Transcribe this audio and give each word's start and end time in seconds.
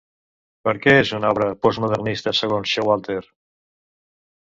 Per 0.67 0.73
què 0.85 0.95
és 1.01 1.11
una 1.19 1.29
obra 1.35 1.51
postmodernista, 1.67 2.35
segons 2.41 2.75
Showalter? 2.75 3.23